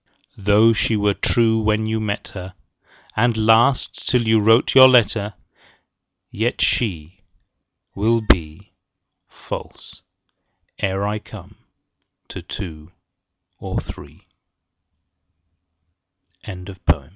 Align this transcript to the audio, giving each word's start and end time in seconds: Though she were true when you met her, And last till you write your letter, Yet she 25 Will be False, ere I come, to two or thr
Though 0.37 0.73
she 0.73 0.95
were 0.95 1.13
true 1.13 1.59
when 1.61 1.85
you 1.85 1.99
met 1.99 2.29
her, 2.29 2.55
And 3.15 3.37
last 3.37 4.09
till 4.09 4.27
you 4.27 4.39
write 4.39 4.73
your 4.73 4.89
letter, 4.89 5.35
Yet 6.31 6.59
she 6.59 7.21
25 7.93 7.97
Will 8.03 8.21
be 8.21 8.71
False, 9.27 10.01
ere 10.79 11.05
I 11.05 11.19
come, 11.19 11.53
to 12.29 12.41
two 12.41 12.91
or 13.59 13.79
thr 13.79 14.17